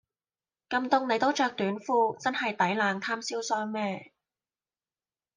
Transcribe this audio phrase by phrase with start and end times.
[0.67, 4.11] 咁凍你都著短褲真係抵冷貪瀟湘咩